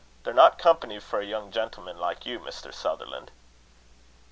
They're 0.23 0.33
not 0.33 0.57
company 0.57 0.97
for 0.97 1.19
a 1.19 1.25
young 1.25 1.51
gentleman 1.51 1.99
like 1.99 2.25
you, 2.25 2.39
Mr. 2.39 2.73
Sutherland." 2.73 3.29